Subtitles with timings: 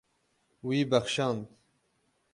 [0.67, 1.41] Wî bexşand.